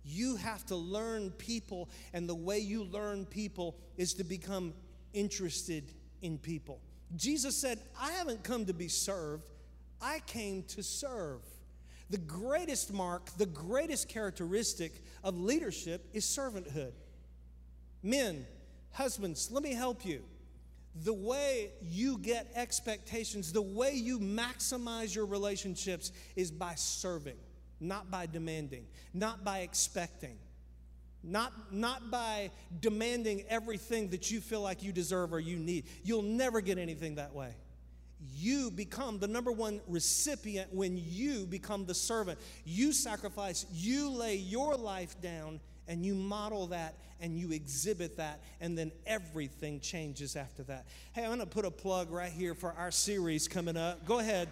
[0.04, 4.72] You have to learn people, and the way you learn people is to become
[5.12, 6.80] interested in people.
[7.16, 9.44] Jesus said, I haven't come to be served,
[10.00, 11.40] I came to serve.
[12.10, 14.92] The greatest mark, the greatest characteristic
[15.22, 16.92] of leadership is servanthood.
[18.02, 18.46] Men,
[18.92, 20.22] husbands, let me help you.
[21.04, 27.36] The way you get expectations, the way you maximize your relationships is by serving,
[27.78, 30.38] not by demanding, not by expecting.
[31.24, 35.86] Not, not by demanding everything that you feel like you deserve or you need.
[36.04, 37.54] You'll never get anything that way
[38.34, 42.38] you become the number one recipient when you become the servant.
[42.64, 48.40] You sacrifice, you lay your life down, and you model that and you exhibit that,
[48.60, 50.86] and then everything changes after that.
[51.12, 54.06] Hey, I'm gonna put a plug right here for our series coming up.
[54.06, 54.48] Go ahead.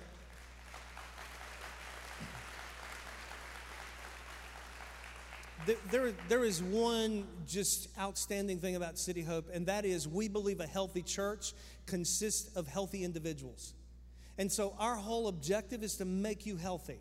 [5.91, 10.61] There, there is one just outstanding thing about City Hope, and that is we believe
[10.61, 11.55] a healthy church
[11.87, 13.75] consists of healthy individuals.
[14.39, 17.01] And so our whole objective is to make you healthy,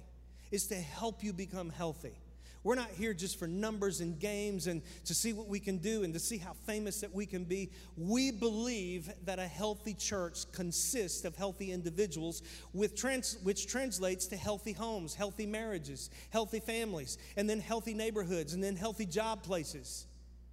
[0.51, 2.17] is to help you become healthy.
[2.65, 6.03] We're not here just for numbers and games and to see what we can do
[6.03, 7.69] and to see how famous that we can be.
[7.95, 12.41] We believe that a healthy church consists of healthy individuals,
[12.73, 18.53] with trans- which translates to healthy homes, healthy marriages, healthy families, and then healthy neighborhoods,
[18.53, 20.07] and then healthy job places.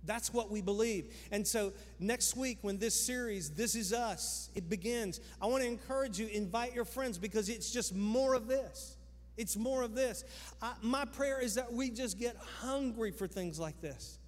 [0.05, 1.15] That's what we believe.
[1.31, 5.69] And so next week, when this series, This Is Us, it begins, I want to
[5.69, 8.99] encourage you, invite your friends because it's just more of this.
[9.37, 10.25] It's more of this.
[10.61, 14.19] I, my prayer is that we just get hungry for things like this.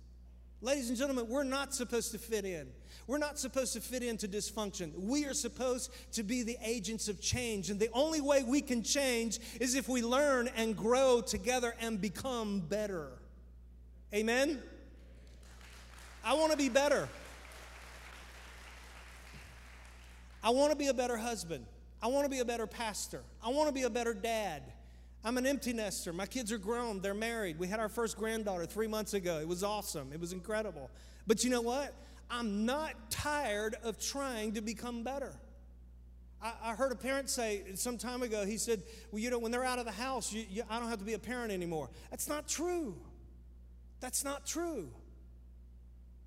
[0.61, 2.69] Ladies and gentlemen, we're not supposed to fit in.
[3.07, 4.99] We're not supposed to fit into dysfunction.
[4.99, 7.69] We are supposed to be the agents of change.
[7.69, 12.01] And the only way we can change is if we learn and grow together and
[12.01, 13.11] become better.
[14.15, 14.63] Amen?
[16.25, 17.11] I want to be better.
[20.43, 21.67] I want to be a better husband.
[22.03, 23.23] I want to be a better pastor.
[23.43, 24.63] I want to be a better dad.
[25.25, 26.13] I'm an empty nester.
[26.13, 27.59] My kids are grown, they're married.
[27.59, 29.39] We had our first granddaughter three months ago.
[29.41, 30.91] It was awesome, it was incredible.
[31.27, 31.95] But you know what?
[32.31, 35.33] I'm not tired of trying to become better.
[36.43, 39.51] I, I heard a parent say some time ago, he said, Well, you know, when
[39.51, 41.89] they're out of the house, you, you, I don't have to be a parent anymore.
[42.11, 42.95] That's not true.
[44.01, 44.91] That's not true.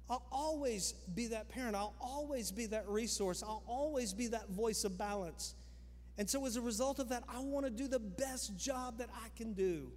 [0.09, 1.75] I'll always be that parent.
[1.75, 3.43] I'll always be that resource.
[3.43, 5.53] I'll always be that voice of balance.
[6.17, 9.09] And so, as a result of that, I want to do the best job that
[9.13, 9.91] I can do.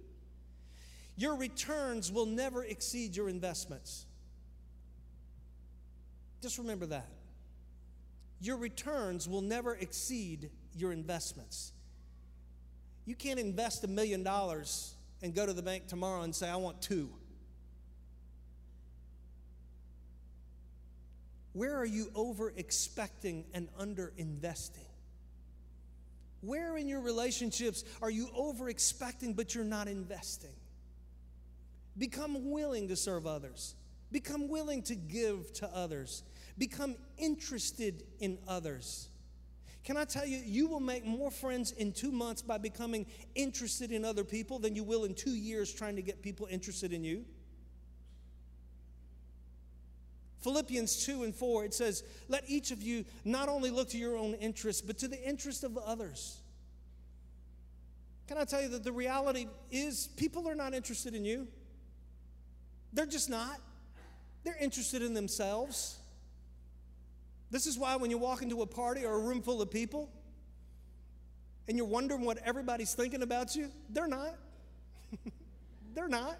[1.15, 4.05] Your returns will never exceed your investments.
[6.41, 7.09] Just remember that.
[8.39, 11.73] Your returns will never exceed your investments.
[13.05, 16.55] You can't invest a million dollars and go to the bank tomorrow and say, I
[16.55, 17.09] want two.
[21.53, 24.85] Where are you over expecting and under investing?
[26.41, 30.55] Where in your relationships are you over expecting but you're not investing?
[31.97, 33.75] Become willing to serve others.
[34.11, 36.23] Become willing to give to others.
[36.57, 39.07] Become interested in others.
[39.83, 43.91] Can I tell you, you will make more friends in two months by becoming interested
[43.91, 47.03] in other people than you will in two years trying to get people interested in
[47.03, 47.25] you?
[50.41, 54.17] Philippians 2 and 4, it says, Let each of you not only look to your
[54.17, 56.37] own interests, but to the interest of others.
[58.27, 61.47] Can I tell you that the reality is people are not interested in you?
[62.93, 63.59] They're just not.
[64.43, 65.99] They're interested in themselves.
[67.51, 70.09] This is why when you walk into a party or a room full of people
[71.67, 74.35] and you're wondering what everybody's thinking about you, they're not.
[75.93, 76.37] they're not.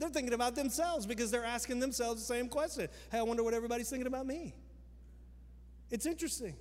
[0.00, 3.52] They're thinking about themselves because they're asking themselves the same question Hey, I wonder what
[3.52, 4.54] everybody's thinking about me.
[5.90, 6.56] It's interesting.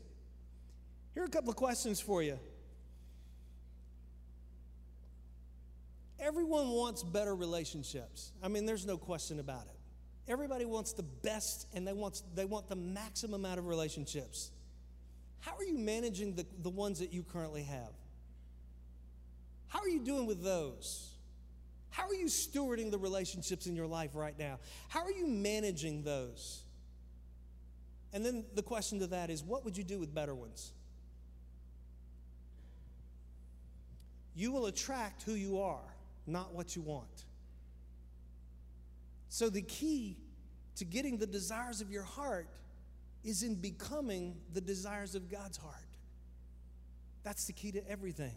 [1.14, 2.38] Here are a couple of questions for you.
[6.20, 8.34] Everyone wants better relationships.
[8.44, 10.32] I mean, there's no question about it.
[10.32, 14.52] Everybody wants the best and they want, they want the maximum amount of relationships.
[15.40, 17.94] How are you managing the, the ones that you currently have?
[19.70, 21.09] How are you doing with those?
[21.90, 24.60] How are you stewarding the relationships in your life right now?
[24.90, 26.64] How are you managing those?
[28.14, 30.72] And then the question to that is what would you do with better ones?
[34.36, 35.94] You will attract who you are,
[36.26, 37.26] not what you want.
[39.28, 40.18] So the key
[40.78, 42.48] to getting the desires of your heart
[43.24, 45.76] is in becoming the desires of God's heart.
[47.24, 48.36] That's the key to everything.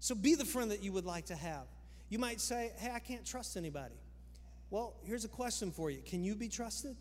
[0.00, 1.66] So be the friend that you would like to have.
[2.08, 3.96] You might say, Hey, I can't trust anybody.
[4.70, 6.96] Well, here's a question for you Can you be trusted?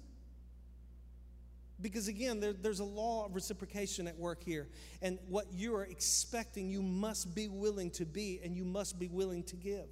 [1.80, 4.68] Because again, there, there's a law of reciprocation at work here.
[5.04, 9.08] And what you are expecting, you must be willing to be, and you must be
[9.08, 9.86] willing to give.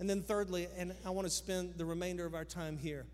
[0.00, 3.06] And then, thirdly, and I want to spend the remainder of our time here,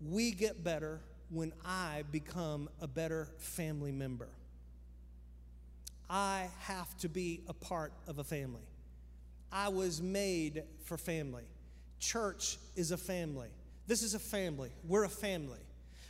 [0.00, 4.28] we get better when I become a better family member.
[6.10, 8.66] I have to be a part of a family.
[9.52, 11.44] I was made for family.
[12.00, 13.48] Church is a family.
[13.86, 14.70] This is a family.
[14.86, 15.60] We're a family.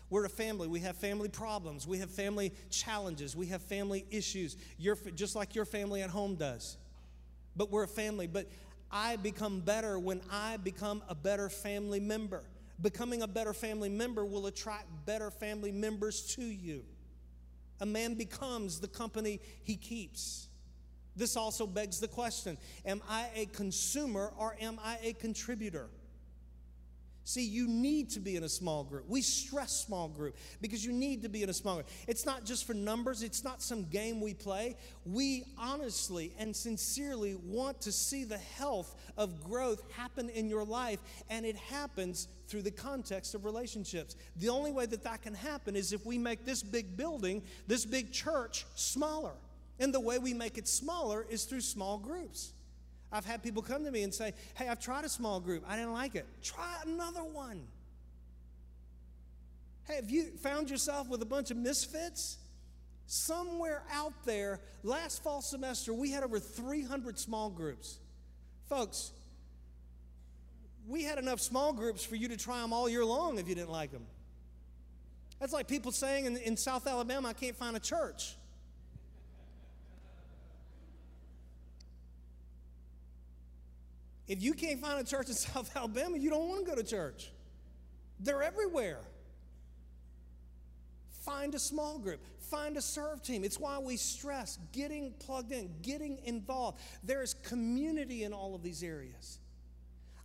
[0.09, 0.69] We're a family.
[0.69, 1.87] We have family problems.
[1.87, 3.37] We have family challenges.
[3.37, 6.79] We have family issues, You're, just like your family at home does.
[7.55, 8.27] But we're a family.
[8.27, 8.47] But
[8.91, 12.43] I become better when I become a better family member.
[12.81, 16.85] Becoming a better family member will attract better family members to you.
[17.81, 20.49] A man becomes the company he keeps.
[21.17, 25.89] This also begs the question Am I a consumer or am I a contributor?
[27.25, 29.05] See, you need to be in a small group.
[29.09, 31.89] We stress small group because you need to be in a small group.
[32.09, 34.77] It's not just for numbers, it's not some game we play.
[35.05, 40.99] We honestly and sincerely want to see the health of growth happen in your life,
[41.29, 44.17] and it happens through the context of relationships.
[44.37, 47.85] The only way that that can happen is if we make this big building, this
[47.85, 49.35] big church, smaller.
[49.79, 52.53] And the way we make it smaller is through small groups.
[53.13, 55.65] I've had people come to me and say, Hey, I've tried a small group.
[55.69, 56.27] I didn't like it.
[56.43, 57.63] Try another one.
[59.85, 62.39] Hey, have you found yourself with a bunch of misfits?
[63.07, 67.99] Somewhere out there, last fall semester, we had over 300 small groups.
[68.69, 69.11] Folks,
[70.87, 73.57] we had enough small groups for you to try them all year long if you
[73.57, 74.07] didn't like them.
[75.41, 78.37] That's like people saying in, in South Alabama, I can't find a church.
[84.31, 86.87] If you can't find a church in South Alabama, you don't want to go to
[86.87, 87.33] church.
[88.21, 89.01] They're everywhere.
[91.25, 93.43] Find a small group, find a serve team.
[93.43, 96.81] It's why we stress getting plugged in, getting involved.
[97.03, 99.41] There's community in all of these areas.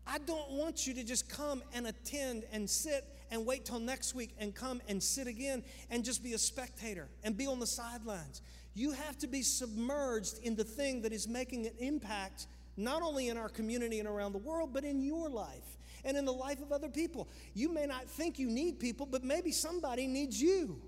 [0.05, 4.13] I don't want you to just come and attend and sit and wait till next
[4.13, 7.67] week and come and sit again and just be a spectator and be on the
[7.67, 8.43] sidelines.
[8.75, 12.45] You have to be submerged in the thing that is making an impact
[12.77, 16.25] not only in our community and around the world, but in your life and in
[16.25, 17.27] the life of other people.
[17.53, 20.81] You may not think you need people, but maybe somebody needs you.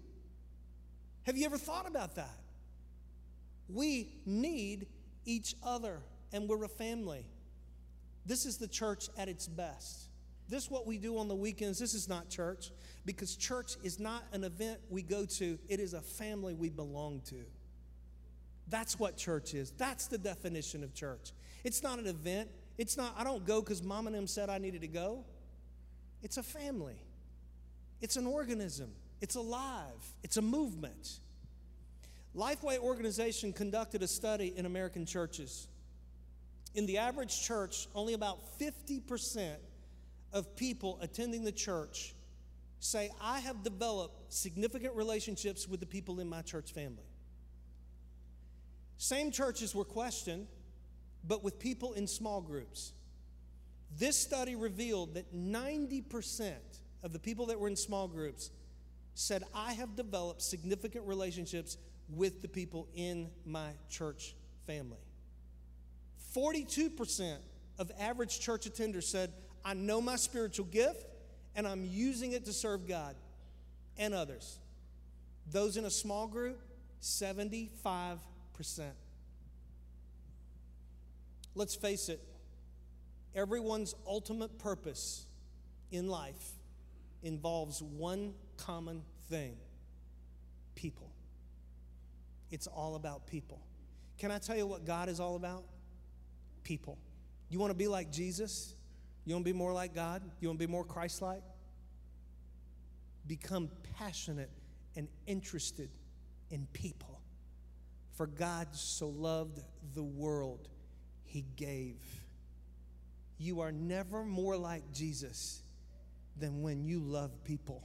[1.23, 2.39] Have you ever thought about that?
[3.67, 4.87] We need
[5.25, 5.99] each other,
[6.31, 7.25] and we're a family.
[8.25, 10.07] This is the church at its best.
[10.49, 11.79] This is what we do on the weekends.
[11.79, 12.71] This is not church
[13.05, 17.21] because church is not an event we go to, it is a family we belong
[17.25, 17.43] to.
[18.69, 19.71] That's what church is.
[19.71, 21.31] That's the definition of church.
[21.63, 22.49] It's not an event.
[22.77, 25.25] It's not, I don't go because mom and them said I needed to go.
[26.21, 26.97] It's a family,
[28.01, 28.91] it's an organism,
[29.21, 31.19] it's alive, it's a movement.
[32.35, 35.67] Lifeway Organization conducted a study in American churches.
[36.75, 39.55] In the average church, only about 50%
[40.33, 42.13] of people attending the church
[42.79, 47.05] say, I have developed significant relationships with the people in my church family.
[48.97, 50.47] Same churches were questioned,
[51.23, 52.93] but with people in small groups.
[53.97, 56.53] This study revealed that 90%
[57.03, 58.51] of the people that were in small groups
[59.13, 61.77] said, I have developed significant relationships
[62.15, 64.97] with the people in my church family.
[66.35, 67.37] 42%
[67.79, 69.31] of average church attenders said,
[69.65, 71.05] I know my spiritual gift
[71.55, 73.15] and I'm using it to serve God
[73.97, 74.59] and others.
[75.51, 76.59] Those in a small group,
[77.01, 78.19] 75%.
[81.57, 82.21] Let's face it,
[83.33, 85.25] everyone's ultimate purpose
[85.91, 86.51] in life
[87.23, 89.01] involves one common
[89.31, 89.55] thing
[90.75, 91.11] people.
[92.51, 93.59] It's all about people.
[94.19, 95.63] Can I tell you what God is all about?
[96.63, 96.99] People.
[97.49, 98.75] You want to be like Jesus?
[99.25, 100.21] You want to be more like God?
[100.39, 101.41] You want to be more Christ like?
[103.25, 104.51] Become passionate
[104.95, 105.89] and interested
[106.51, 107.19] in people.
[108.13, 109.59] For God so loved
[109.95, 110.69] the world
[111.27, 111.95] he gave.
[113.37, 115.61] You are never more like Jesus
[116.39, 117.83] than when you love people.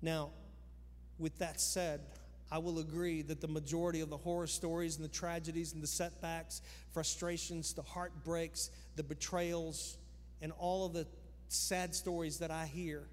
[0.00, 0.30] Now,
[1.18, 2.00] with that said,
[2.50, 5.88] I will agree that the majority of the horror stories and the tragedies and the
[5.88, 6.62] setbacks,
[6.92, 9.98] frustrations, the heartbreaks, the betrayals,
[10.40, 11.06] and all of the
[11.48, 13.04] sad stories that I hear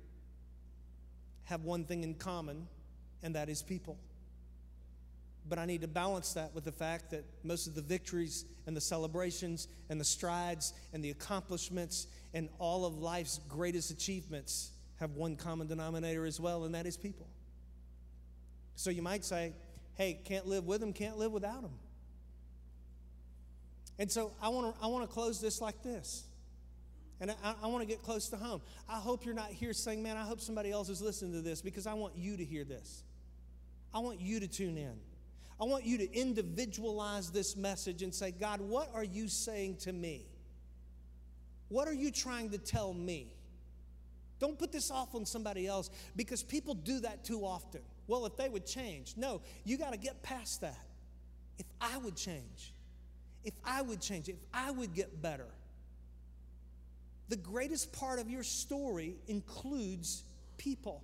[1.46, 2.68] have one thing in common,
[3.24, 3.98] and that is people.
[5.50, 8.78] But I need to balance that with the fact that most of the victories and
[8.78, 15.12] the celebrations and the strides and the accomplishments and all of life's greatest achievements have
[15.12, 17.28] one common denominator as well, and that is people.
[18.76, 19.54] So you might say,
[19.96, 21.74] hey, can't live with them, can't live without them.
[24.00, 26.24] And so I want to I want to close this like this.
[27.20, 28.62] And I, I want to get close to home.
[28.90, 31.62] I hope you're not here saying, man, I hope somebody else is listening to this
[31.62, 33.04] because I want you to hear this.
[33.94, 34.96] I want you to tune in.
[35.62, 39.94] I want you to individualize this message and say, God, what are you saying to
[39.94, 40.26] me?
[41.68, 43.36] What are you trying to tell me?
[44.40, 47.82] Don't put this off on somebody else because people do that too often.
[48.08, 49.14] Well, if they would change.
[49.16, 50.84] No, you got to get past that.
[51.60, 52.74] If I would change,
[53.44, 55.48] if I would change, if I would get better.
[57.30, 60.24] The greatest part of your story includes
[60.58, 61.04] people.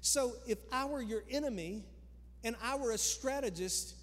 [0.00, 1.82] So if I were your enemy,
[2.44, 3.94] and I were a strategist,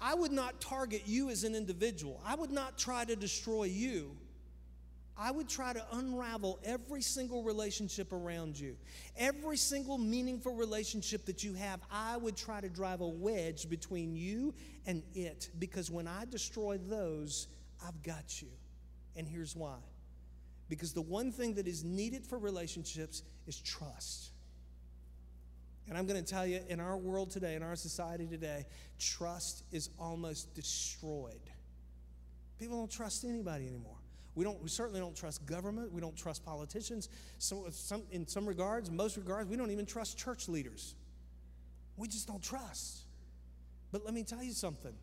[0.00, 2.20] I would not target you as an individual.
[2.26, 4.16] I would not try to destroy you.
[5.16, 8.76] I would try to unravel every single relationship around you.
[9.16, 14.16] Every single meaningful relationship that you have, I would try to drive a wedge between
[14.16, 14.54] you
[14.86, 15.50] and it.
[15.58, 17.46] Because when I destroy those,
[17.86, 18.48] I've got you.
[19.14, 19.76] And here's why
[20.68, 24.31] because the one thing that is needed for relationships is trust.
[25.88, 28.66] And I'm going to tell you, in our world today, in our society today,
[28.98, 31.50] trust is almost destroyed.
[32.58, 33.96] People don't trust anybody anymore.
[34.34, 35.92] We, don't, we certainly don't trust government.
[35.92, 37.08] We don't trust politicians.
[37.38, 40.94] So, some, in some regards, most regards, we don't even trust church leaders.
[41.96, 43.02] We just don't trust.
[43.90, 44.94] But let me tell you something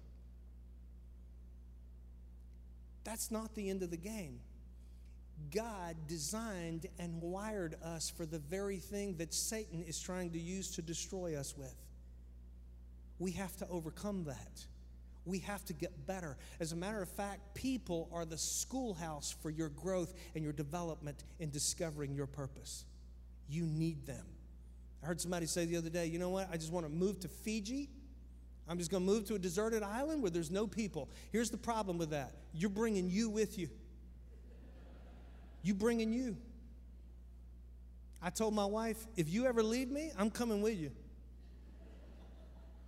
[3.04, 4.40] that's not the end of the game.
[5.54, 10.72] God designed and wired us for the very thing that Satan is trying to use
[10.76, 11.76] to destroy us with.
[13.18, 14.66] We have to overcome that.
[15.26, 16.38] We have to get better.
[16.60, 21.24] As a matter of fact, people are the schoolhouse for your growth and your development
[21.40, 22.86] in discovering your purpose.
[23.48, 24.26] You need them.
[25.04, 26.50] I heard somebody say the other day, you know what?
[26.52, 27.90] I just want to move to Fiji.
[28.68, 31.10] I'm just going to move to a deserted island where there's no people.
[31.32, 33.70] Here's the problem with that you're bringing you with you.
[35.62, 36.38] You bringing you.
[38.22, 40.92] I told my wife, if you ever leave me, I'm coming with you.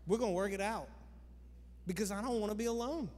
[0.08, 0.90] We're going to work it out
[1.88, 3.10] because I don't want to be alone.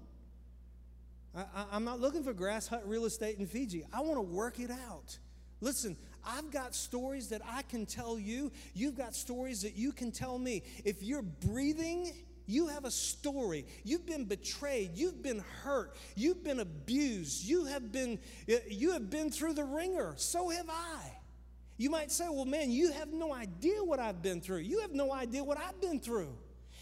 [1.36, 3.84] I, am not looking for grass hut real estate in Fiji.
[3.92, 5.18] I want to work it out.
[5.62, 8.52] Listen, I've got stories that I can tell you.
[8.76, 10.64] You've got stories that you can tell me.
[10.86, 12.12] If you're breathing,
[12.46, 13.66] you have a story.
[13.84, 14.92] You've been betrayed.
[14.96, 15.96] You've been hurt.
[16.16, 17.44] You've been abused.
[17.46, 18.20] You have been,
[18.52, 20.14] uh, you have been through the wringer.
[20.18, 21.00] So have I.
[21.78, 24.60] You might say, well, man, you have no idea what I've been through.
[24.60, 26.36] You have no idea what I've been through.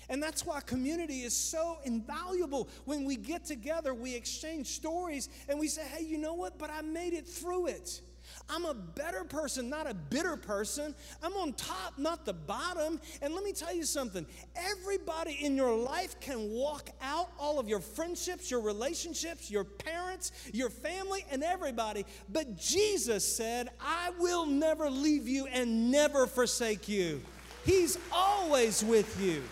[0.09, 2.67] And that's why community is so invaluable.
[2.83, 6.59] When we get together, we exchange stories and we say, hey, you know what?
[6.59, 8.01] But I made it through it.
[8.49, 10.95] I'm a better person, not a bitter person.
[11.23, 12.99] I'm on top, not the bottom.
[13.21, 14.25] And let me tell you something
[14.55, 20.31] everybody in your life can walk out all of your friendships, your relationships, your parents,
[20.53, 22.05] your family, and everybody.
[22.29, 27.21] But Jesus said, I will never leave you and never forsake you.
[27.65, 29.43] He's always with you.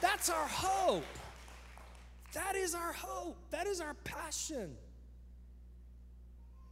[0.00, 1.04] That's our hope.
[2.34, 3.38] That is our hope.
[3.50, 4.76] That is our passion.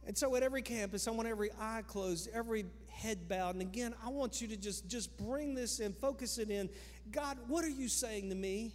[0.05, 3.55] And so at every campus, I want every eye closed, every head bowed.
[3.55, 6.69] And again, I want you to just, just bring this in, focus it in.
[7.11, 8.73] God, what are you saying to me?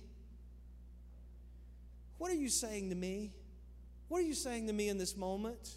[2.19, 3.33] What are you saying to me?
[4.09, 5.77] What are you saying to me in this moment?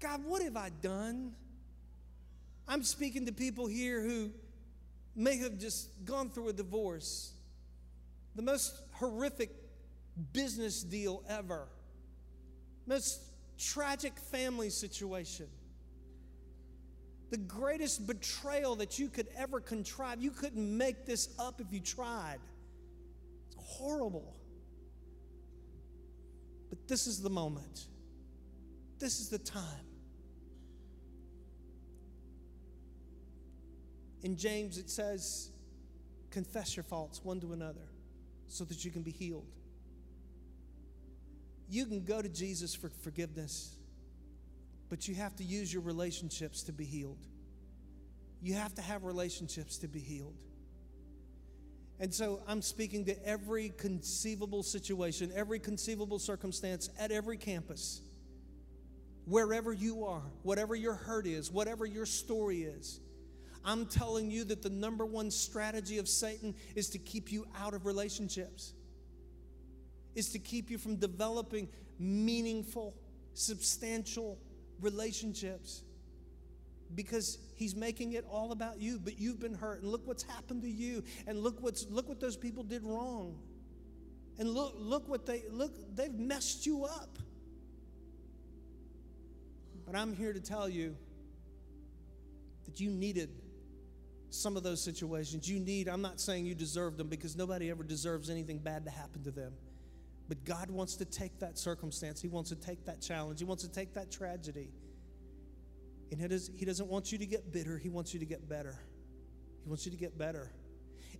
[0.00, 1.32] God, what have I done?
[2.66, 4.30] I'm speaking to people here who
[5.14, 7.32] may have just gone through a divorce,
[8.34, 9.50] the most horrific
[10.18, 11.68] business deal ever,
[12.86, 13.22] most
[13.58, 15.46] tragic family situation,
[17.30, 20.22] the greatest betrayal that you could ever contrive.
[20.22, 22.38] You couldn't make this up if you tried.
[23.48, 24.34] It's horrible.
[26.70, 27.86] But this is the moment.
[28.98, 29.62] This is the time.
[34.22, 35.50] In James, it says,
[36.30, 37.88] confess your faults one to another
[38.48, 39.52] so that you can be healed.
[41.68, 43.74] You can go to Jesus for forgiveness,
[44.88, 47.18] but you have to use your relationships to be healed.
[48.40, 50.36] You have to have relationships to be healed.
[52.00, 58.00] And so I'm speaking to every conceivable situation, every conceivable circumstance at every campus,
[59.26, 63.00] wherever you are, whatever your hurt is, whatever your story is.
[63.64, 67.74] I'm telling you that the number one strategy of Satan is to keep you out
[67.74, 68.72] of relationships
[70.14, 72.94] is to keep you from developing meaningful,
[73.34, 74.38] substantial
[74.80, 75.82] relationships.
[76.94, 80.62] Because he's making it all about you but you've been hurt and look what's happened
[80.62, 83.38] to you and look what's look what those people did wrong.
[84.38, 87.18] And look look what they look they've messed you up.
[89.84, 90.96] But i'm here to tell you
[92.64, 93.30] that you needed
[94.30, 95.46] some of those situations.
[95.46, 98.90] You need i'm not saying you deserve them because nobody ever deserves anything bad to
[98.90, 99.52] happen to them
[100.28, 103.62] but God wants to take that circumstance, He wants to take that challenge, He wants
[103.62, 104.70] to take that tragedy.
[106.10, 108.78] And He doesn't want you to get bitter, He wants you to get better.
[109.64, 110.52] He wants you to get better.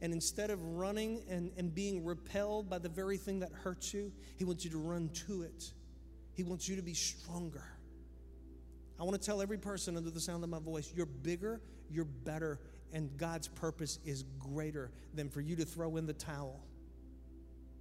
[0.01, 4.13] And instead of running and, and being repelled by the very thing that hurts you,
[4.37, 5.73] He wants you to run to it.
[6.35, 7.65] He wants you to be stronger.
[9.01, 12.05] I want to tell every person under the sound of my voice you're bigger, you're
[12.05, 12.61] better,
[12.93, 16.65] and God's purpose is greater than for you to throw in the towel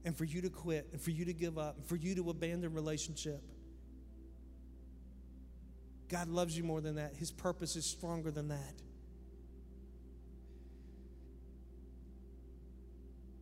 [0.08, 2.30] and for you to quit and for you to give up and for you to
[2.30, 3.44] abandon relationship.
[6.08, 7.14] God loves you more than that.
[7.18, 8.82] His purpose is stronger than that.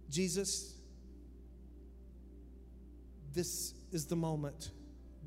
[0.10, 0.74] Jesus,
[3.32, 4.72] this is the moment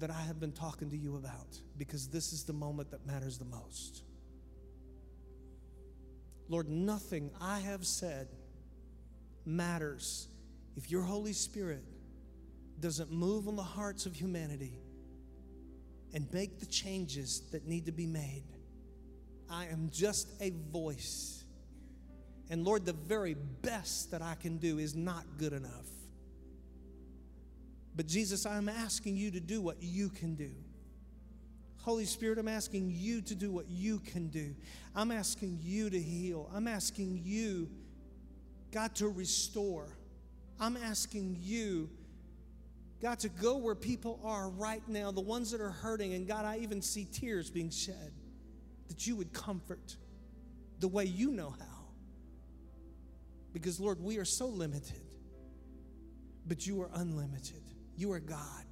[0.00, 3.38] that I have been talking to you about because this is the moment that matters
[3.38, 4.02] the most.
[6.48, 8.26] Lord, nothing I have said
[9.46, 10.26] matters
[10.78, 11.82] if your Holy Spirit
[12.78, 14.78] doesn't move on the hearts of humanity
[16.14, 18.44] and make the changes that need to be made,
[19.50, 21.42] I am just a voice.
[22.48, 25.88] And Lord, the very best that I can do is not good enough.
[27.96, 30.52] But Jesus, I'm asking you to do what you can do.
[31.78, 34.54] Holy Spirit, I'm asking you to do what you can do.
[34.94, 36.48] I'm asking you to heal.
[36.54, 37.68] I'm asking you,
[38.70, 39.97] God, to restore.
[40.60, 41.88] I'm asking you,
[43.00, 46.14] God, to go where people are right now, the ones that are hurting.
[46.14, 48.12] And God, I even see tears being shed,
[48.88, 49.96] that you would comfort
[50.80, 51.84] the way you know how.
[53.52, 55.00] Because, Lord, we are so limited,
[56.46, 57.62] but you are unlimited.
[57.96, 58.64] You are God.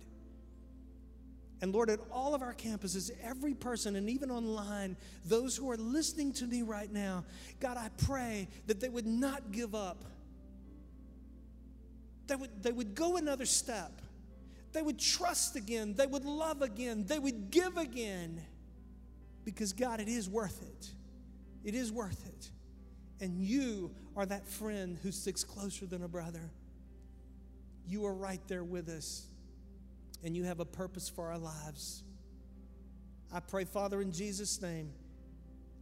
[1.63, 5.77] And Lord, at all of our campuses, every person, and even online, those who are
[5.77, 7.25] listening to me right now,
[7.61, 10.05] God, I pray that they would not give up.
[12.27, 14.01] They would, they would go another step.
[14.73, 15.95] They would trust again.
[15.95, 17.05] They would love again.
[17.07, 18.43] They would give again.
[19.45, 20.91] Because, God, it is worth it.
[21.65, 22.51] It is worth it.
[23.21, 26.51] And you are that friend who sticks closer than a brother.
[27.89, 29.27] You are right there with us
[30.25, 32.03] and you have a purpose for our lives.
[33.33, 34.93] I pray, Father, in Jesus' name,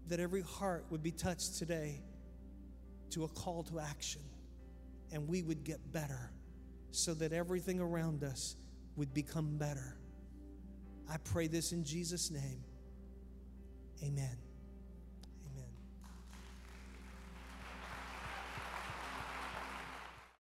[0.09, 2.03] that every heart would be touched today
[3.11, 4.21] to a call to action
[5.13, 6.31] and we would get better
[6.95, 8.57] so that everything around us
[8.97, 9.97] would become better.
[11.11, 12.63] I pray this in Jesus' name.
[14.03, 14.44] Amen.